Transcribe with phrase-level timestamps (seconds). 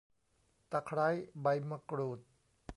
[0.71, 1.07] ตะไคร้
[1.41, 2.19] ใบมะกรูด